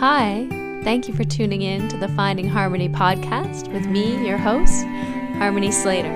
[0.00, 0.46] Hi,
[0.84, 4.84] thank you for tuning in to the Finding Harmony podcast with me, your host,
[5.38, 6.12] Harmony Slater.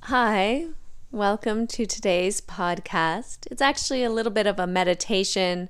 [0.00, 0.66] Hi,
[1.12, 3.46] welcome to today's podcast.
[3.52, 5.68] It's actually a little bit of a meditation,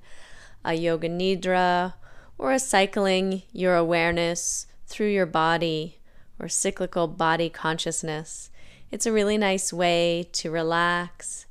[0.65, 1.93] a yoga nidra,
[2.39, 5.99] or a cycling your awareness through your body
[6.39, 8.49] or cyclical body consciousness.
[8.91, 11.45] It's a really nice way to relax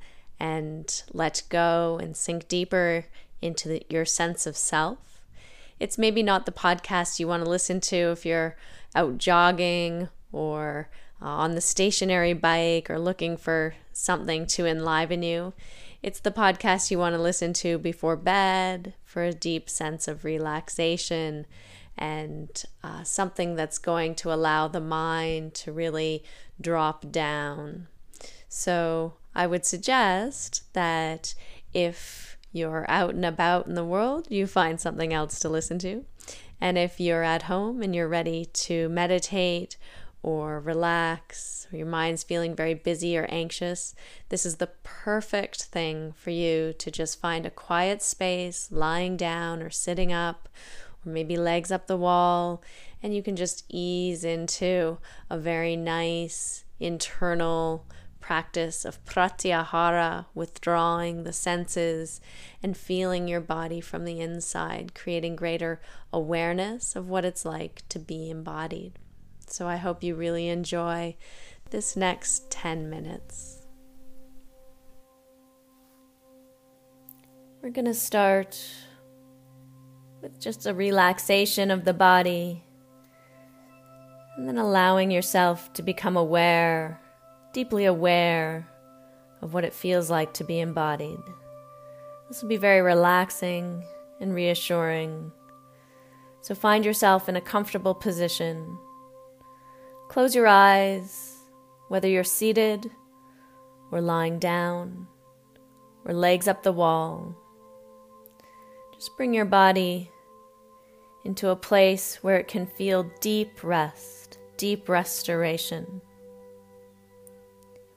[0.44, 3.05] and let go and sink deeper
[3.41, 5.22] into the, your sense of self.
[5.80, 8.58] It's maybe not the podcast you want to listen to if you're
[8.94, 10.90] out jogging or
[11.22, 15.53] uh, on the stationary bike or looking for something to enliven you.
[16.02, 20.25] It's the podcast you want to listen to before bed for a deep sense of
[20.25, 21.45] relaxation
[21.98, 26.22] and uh, something that's going to allow the mind to really
[26.59, 27.88] drop down.
[28.50, 31.34] So, I would suggest that
[31.73, 36.06] if you're out and about in the world, you find something else to listen to.
[36.62, 39.75] And if you're at home and you're ready to meditate
[40.22, 43.94] or relax, or your mind's feeling very busy or anxious,
[44.30, 49.62] this is the perfect thing for you to just find a quiet space, lying down
[49.62, 50.47] or sitting up,
[51.06, 52.64] or maybe legs up the wall,
[53.02, 54.97] and you can just ease into
[55.30, 57.86] a very nice internal
[58.23, 62.21] practice of pratyahara, withdrawing the senses
[62.63, 65.81] and feeling your body from the inside, creating greater
[66.13, 68.97] awareness of what it's like to be embodied.
[69.45, 71.17] So I hope you really enjoy
[71.71, 73.67] this next 10 minutes.
[77.61, 78.57] We're going to start
[80.21, 82.63] with just a relaxation of the body
[84.38, 87.01] and then allowing yourself to become aware
[87.54, 88.68] deeply aware
[89.42, 91.20] of what it feels like to be embodied.
[92.28, 93.84] This will be very relaxing
[94.20, 95.32] and reassuring.
[96.42, 98.78] So find yourself in a comfortable position.
[100.09, 101.38] Close your eyes,
[101.90, 102.90] whether you're seated
[103.92, 105.08] or lying down
[106.06, 107.36] or legs up the wall.
[108.94, 110.09] Just bring your body
[111.24, 116.02] into a place where it can feel deep rest, deep restoration.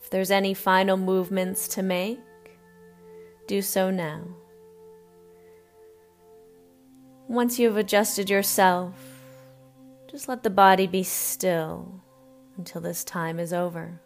[0.07, 2.21] If there's any final movements to make,
[3.49, 4.23] do so now.
[7.27, 8.95] Once you've adjusted yourself,
[10.09, 12.05] just let the body be still
[12.57, 14.01] until this time is over.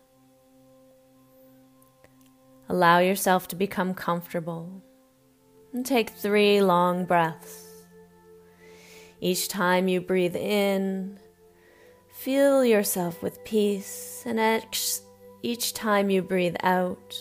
[2.71, 4.83] Allow yourself to become comfortable
[5.75, 7.67] and take three long breaths.
[9.21, 11.19] Each time you breathe in,
[12.09, 15.03] feel yourself with peace and ex-
[15.43, 17.19] each time you breathe out,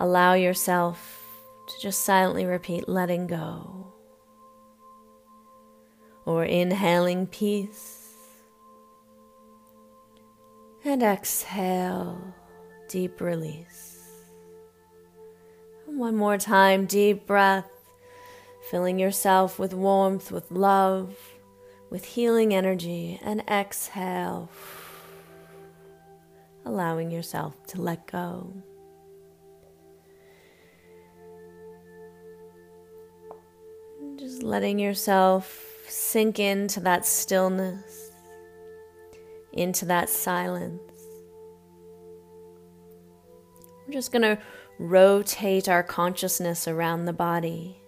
[0.00, 1.22] allow yourself
[1.68, 3.92] to just silently repeat letting go
[6.24, 7.98] or inhaling peace.
[10.84, 12.20] And exhale
[12.88, 14.00] deep release.
[15.86, 17.70] And one more time, deep breath,
[18.68, 21.16] filling yourself with warmth, with love,
[21.88, 24.50] with healing energy, and exhale
[26.64, 28.52] allowing yourself to let go.
[34.16, 38.12] Just letting yourself sink into that stillness,
[39.52, 40.80] into that silence.
[43.86, 44.38] We're just going to
[44.78, 47.82] rotate our consciousness around the body.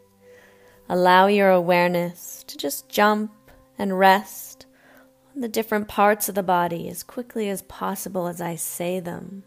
[0.89, 3.33] Allow your awareness to just jump
[3.79, 4.54] and rest
[5.37, 9.43] the different parts of the body as quickly as possible as I say them.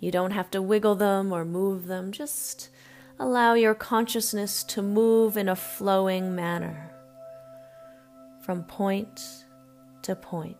[0.00, 2.68] You don't have to wiggle them or move them, just
[3.18, 6.90] allow your consciousness to move in a flowing manner
[8.44, 9.20] from point
[10.02, 10.56] to point.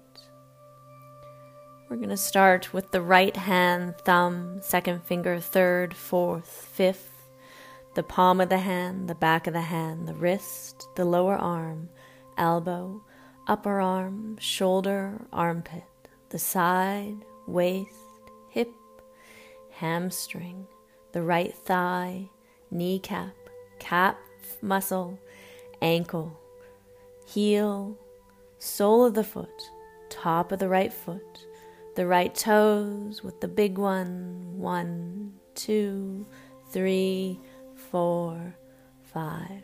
[1.88, 7.10] We're going to start with the right hand, thumb, second finger, third, fourth, fifth,
[7.94, 11.88] the palm of the hand, the back of the hand, the wrist, the lower arm,
[12.38, 13.02] elbow
[13.46, 15.84] upper arm, shoulder, armpit,
[16.30, 17.90] the side, waist,
[18.48, 18.70] hip,
[19.70, 20.66] hamstring,
[21.12, 22.28] the right thigh,
[22.70, 23.34] kneecap,
[23.78, 24.16] calf
[24.62, 25.18] muscle,
[25.82, 26.38] ankle,
[27.26, 27.96] heel,
[28.58, 29.70] sole of the foot,
[30.08, 31.46] top of the right foot,
[31.96, 36.26] the right toes with the big one, one, two,
[36.70, 37.38] three,
[37.90, 38.56] four,
[39.02, 39.62] five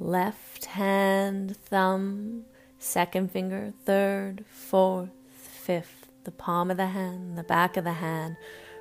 [0.00, 2.44] left hand, thumb,
[2.78, 8.36] second finger, third, fourth, fifth, the palm of the hand, the back of the hand,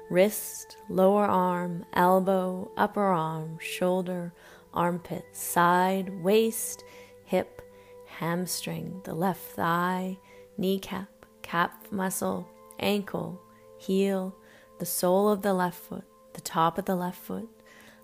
[0.10, 4.34] wrist, lower arm, elbow, upper arm, shoulder,
[4.74, 6.84] armpit, side, waist,
[7.26, 7.62] hip,
[8.08, 10.18] hamstring, the left thigh,
[10.58, 11.10] kneecap,
[11.42, 12.48] calf muscle,
[12.80, 13.42] ankle,
[13.78, 14.34] heel,
[14.80, 17.50] the sole of the left foot, the top of the left foot,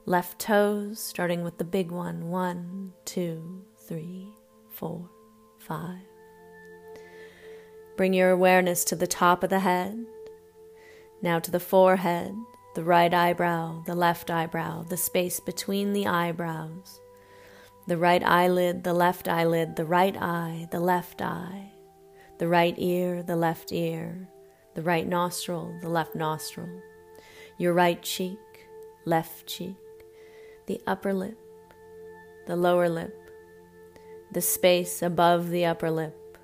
[0.06, 2.30] left toes, starting with the big one.
[2.30, 4.30] One, two, three,
[4.70, 5.10] four,
[5.60, 6.02] five.
[7.98, 10.06] Bring your awareness to the top of the head,
[11.22, 12.36] now to the forehead,
[12.76, 17.00] the right eyebrow, the left eyebrow, the space between the eyebrows,
[17.88, 21.72] the right eyelid, the left eyelid, the right eye, the left eye,
[22.38, 24.28] the right ear, the left ear,
[24.74, 26.82] the right nostril, the left nostril,
[27.58, 28.38] your right cheek,
[29.06, 29.78] left cheek,
[30.68, 31.38] the upper lip,
[32.48, 33.16] the lower lip,
[34.32, 36.38] the space above the upper lip,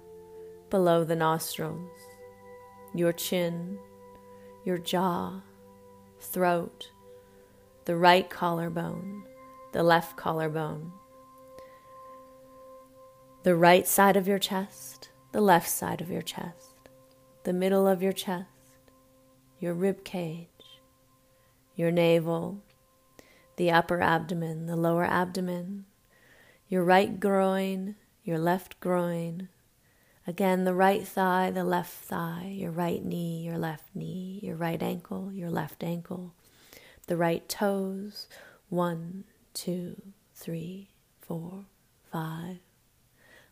[0.69, 1.89] below the nostrils,
[2.93, 3.77] your chin,
[4.63, 5.41] your jaw,
[6.19, 6.91] throat,
[7.85, 9.23] the right collarbone,
[9.73, 10.91] the left collarbone,
[13.43, 16.75] the right side of your chest, the left side of your chest,
[17.43, 18.45] the middle of your chest,
[19.59, 20.47] your rib cage,
[21.75, 22.61] your navel,
[23.55, 25.85] the upper abdomen, the lower abdomen,
[26.67, 29.49] your right groin, your left groin,
[30.27, 34.81] Again, the right thigh, the left thigh, your right knee, your left knee, your right
[34.81, 36.35] ankle, your left ankle,
[37.07, 38.27] the right toes.
[38.69, 40.01] One, two,
[40.35, 40.89] three,
[41.19, 41.65] four,
[42.11, 42.59] five.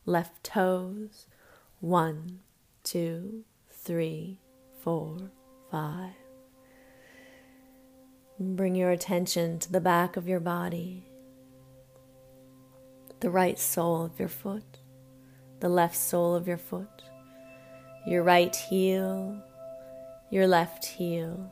[0.05, 1.25] Left toes.
[1.79, 2.41] One,
[2.83, 4.39] two, three,
[4.81, 5.31] four,
[5.71, 6.18] five.
[8.39, 11.05] Bring your attention to the back of your body,
[13.19, 14.79] the right sole of your foot
[15.59, 17.03] the left sole of your foot,
[18.07, 19.41] your right heel,
[20.29, 21.51] your left heel,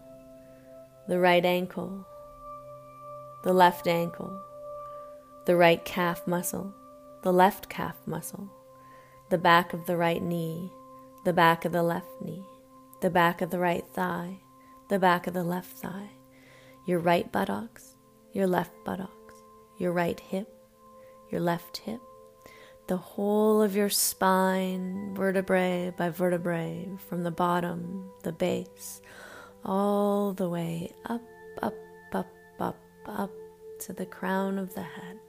[1.07, 2.05] the right ankle,
[3.43, 4.41] the left ankle,
[5.45, 6.73] the right calf muscle,
[7.23, 8.49] the left calf muscle,
[9.29, 10.71] the back of the right knee,
[11.25, 12.43] the back of the left knee,
[13.01, 14.39] the back of the right thigh,
[14.89, 16.11] the back of the left thigh,
[16.87, 17.97] your right buttocks,
[18.31, 19.33] your left buttocks,
[19.77, 20.47] your right hip,
[21.29, 21.99] your left hip,
[22.87, 29.01] the whole of your spine, vertebrae by vertebrae, from the bottom, the base,
[29.65, 31.21] all the way up,
[31.61, 31.75] up,
[32.13, 33.31] up, up, up
[33.79, 35.19] to the crown of the head.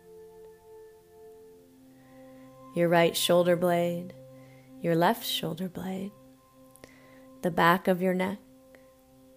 [2.76, 4.14] Your right shoulder blade,
[4.81, 6.12] your left shoulder blade,
[7.43, 8.38] the back of your neck,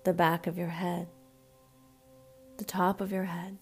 [0.04, 1.08] the back of your head,
[2.62, 3.58] the top of your head.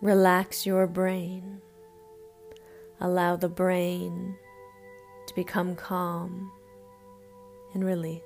[0.00, 1.60] Relax your brain.
[3.00, 4.36] Allow the brain
[5.26, 6.52] to become calm
[7.74, 8.22] and released.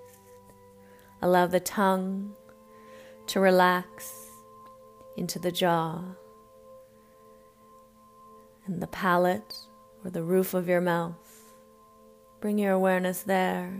[1.22, 2.34] Allow the tongue
[3.28, 4.12] to relax
[5.16, 6.02] into the jaw
[8.66, 9.56] and the palate
[10.04, 11.54] or the roof of your mouth.
[12.42, 13.72] Bring your awareness there,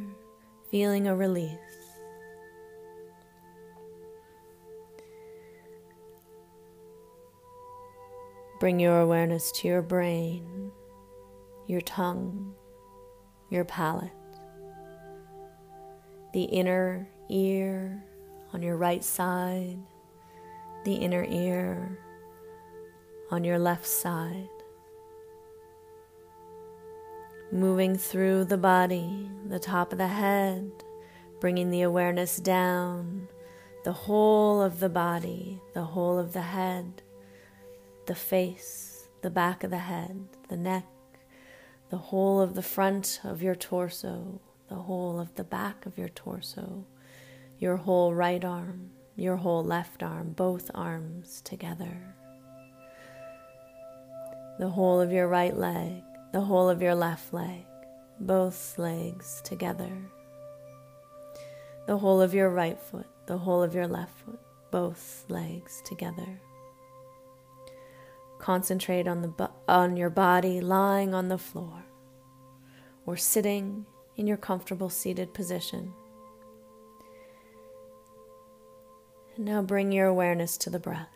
[0.71, 1.82] feeling a release.
[8.63, 10.71] Bring your awareness to your brain,
[11.67, 12.55] your tongue,
[13.51, 14.13] your palate,
[16.33, 18.05] the inner ear
[18.53, 19.81] on your right side,
[20.85, 21.99] the inner ear
[23.33, 24.49] on your left side.
[27.51, 30.71] Moving through the body, the top of the head,
[31.41, 33.27] bringing the awareness down,
[33.83, 37.03] the whole of the body, the whole of the head
[38.07, 40.87] the face, the back of the head, the neck,
[41.91, 46.09] the whole of the front of your torso, the whole of the back of your
[46.09, 46.87] torso,
[47.59, 52.17] your whole right arm, your whole left arm, both arms together,
[54.59, 57.65] the whole of your right leg, the whole of your left leg,
[58.19, 59.93] both legs together,
[61.87, 64.41] the whole of your right foot, the whole of your left foot,
[64.71, 66.41] both legs together.
[68.43, 71.85] Concentrate on, the, on your body lying on the floor
[73.07, 75.93] or sitting in your comfortable seated position.
[79.37, 81.07] And now bring your awareness to the breath.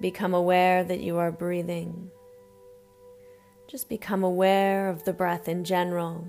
[0.00, 2.12] Become aware that you are breathing.
[3.66, 6.24] Just become aware of the breath in general,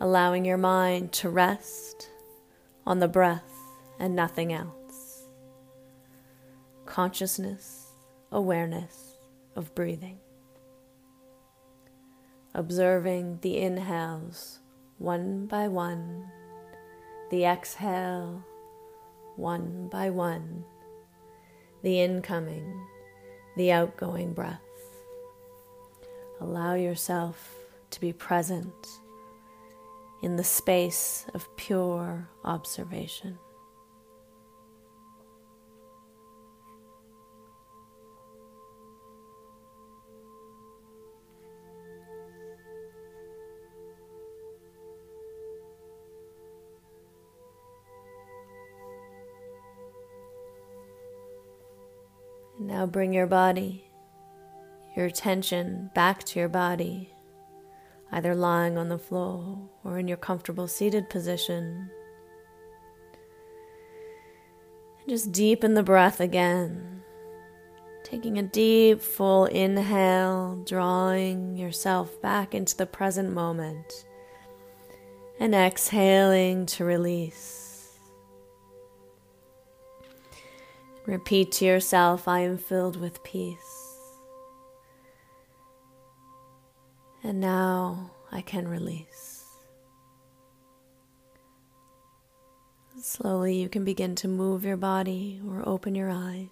[0.00, 2.10] allowing your mind to rest
[2.84, 3.52] on the breath
[4.00, 4.77] and nothing else
[6.98, 7.92] consciousness,
[8.32, 9.18] awareness
[9.54, 10.18] of breathing.
[12.54, 14.58] Observing the inhales
[14.98, 16.28] one by one.
[17.30, 18.44] The exhale,
[19.36, 20.64] one by one.
[21.84, 22.84] The incoming,
[23.56, 24.58] the outgoing breath.
[26.40, 27.54] Allow yourself
[27.90, 28.88] to be present
[30.20, 33.38] in the space of pure observation.
[52.60, 53.84] Now bring your body,
[54.96, 57.14] your attention back to your body,
[58.10, 61.88] either lying on the floor or in your comfortable seated position.
[65.00, 67.02] And just deepen the breath again.
[68.02, 74.04] Taking a deep, full inhale, drawing yourself back into the present moment,
[75.38, 77.67] and exhaling to release.
[81.08, 83.96] Repeat to yourself, I am filled with peace.
[87.24, 89.46] And now I can release.
[93.00, 96.48] Slowly, you can begin to move your body or open your eyes.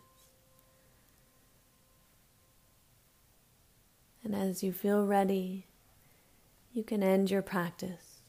[4.24, 5.66] And as you feel ready,
[6.72, 8.22] you can end your practice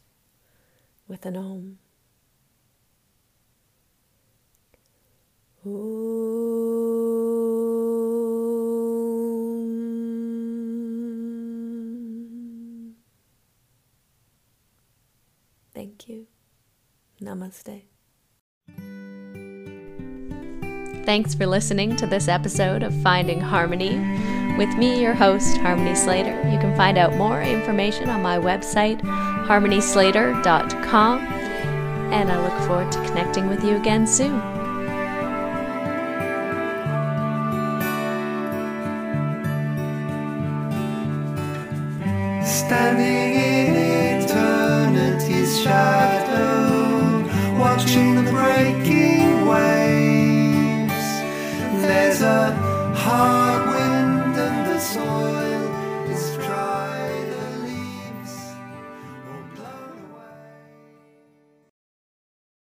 [1.08, 1.38] with an
[5.76, 5.98] om.
[15.74, 16.28] Thank you.
[17.22, 17.84] Namaste.
[21.06, 23.98] Thanks for listening to this episode of Finding Harmony
[24.58, 26.36] with me, your host, Harmony Slater.
[26.50, 33.02] You can find out more information on my website, harmonyslater.com, and I look forward to
[33.06, 34.57] connecting with you again soon.
[42.48, 47.28] Standing in eternity's shadow,
[47.60, 51.08] watching the breaking waves.
[51.82, 52.54] There's a
[52.96, 53.47] heart.